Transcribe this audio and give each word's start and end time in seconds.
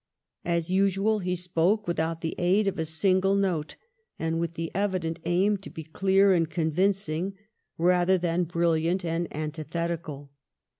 As 0.45 0.69
usnaly 0.71 1.21
he 1.25 1.35
spoke 1.35 1.87
without 1.87 2.21
the 2.21 2.33
aid 2.39 2.67
of 2.67 2.79
a 2.79 2.85
siDgle 2.85 3.37
note, 3.37 3.75
and 4.17 4.39
with 4.39 4.55
the 4.55 4.71
evident 4.73 5.19
aim 5.25 5.57
to 5.57 5.69
be 5.69 5.83
clear 5.83 6.33
and 6.33 6.49
convin 6.49 6.89
oing 6.89 7.33
rather 7.77 8.17
than 8.17 8.45
brilliant 8.45 9.05
and 9.05 9.27
antithetical. 9.31 10.31